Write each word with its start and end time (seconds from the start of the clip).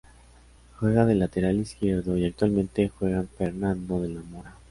Juega 0.79 1.05
de 1.05 1.13
lateral 1.13 1.57
izquierdo 1.59 2.17
y 2.17 2.25
actualmente 2.25 2.89
juega 2.89 3.19
en 3.19 3.27
Fernando 3.27 4.01
de 4.01 4.09
la 4.09 4.21
Mora. 4.23 4.55